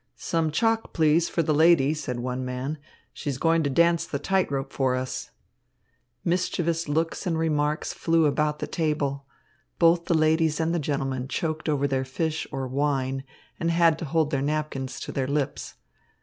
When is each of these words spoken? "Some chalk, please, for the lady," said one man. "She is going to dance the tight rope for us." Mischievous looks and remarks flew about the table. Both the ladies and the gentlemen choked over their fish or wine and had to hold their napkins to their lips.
"Some 0.15 0.49
chalk, 0.49 0.93
please, 0.93 1.29
for 1.29 1.43
the 1.43 1.53
lady," 1.53 1.93
said 1.93 2.19
one 2.21 2.43
man. 2.43 2.79
"She 3.13 3.29
is 3.29 3.37
going 3.37 3.61
to 3.61 3.69
dance 3.69 4.03
the 4.07 4.17
tight 4.17 4.51
rope 4.51 4.73
for 4.73 4.95
us." 4.95 5.29
Mischievous 6.25 6.89
looks 6.89 7.27
and 7.27 7.37
remarks 7.37 7.93
flew 7.93 8.25
about 8.25 8.57
the 8.57 8.65
table. 8.65 9.27
Both 9.77 10.05
the 10.05 10.15
ladies 10.17 10.59
and 10.59 10.73
the 10.73 10.79
gentlemen 10.79 11.27
choked 11.27 11.69
over 11.69 11.85
their 11.87 12.03
fish 12.03 12.47
or 12.51 12.67
wine 12.67 13.23
and 13.59 13.69
had 13.69 13.99
to 13.99 14.05
hold 14.05 14.31
their 14.31 14.41
napkins 14.41 14.99
to 15.01 15.11
their 15.11 15.27
lips. 15.27 15.75